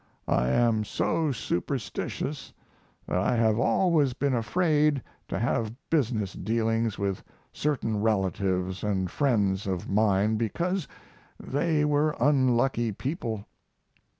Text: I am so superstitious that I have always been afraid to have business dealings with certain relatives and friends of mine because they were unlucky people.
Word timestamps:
I 0.27 0.47
am 0.49 0.83
so 0.83 1.31
superstitious 1.31 2.53
that 3.05 3.19
I 3.19 3.35
have 3.35 3.59
always 3.59 4.13
been 4.13 4.33
afraid 4.33 5.03
to 5.27 5.37
have 5.37 5.75
business 5.91 6.33
dealings 6.33 6.97
with 6.97 7.23
certain 7.53 8.01
relatives 8.01 8.83
and 8.83 9.11
friends 9.11 9.67
of 9.67 9.87
mine 9.87 10.37
because 10.37 10.87
they 11.39 11.85
were 11.85 12.15
unlucky 12.19 12.91
people. 12.91 13.45